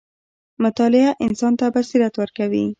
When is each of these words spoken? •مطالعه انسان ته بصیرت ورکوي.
•مطالعه 0.63 1.09
انسان 1.25 1.53
ته 1.59 1.65
بصیرت 1.75 2.13
ورکوي. 2.17 2.65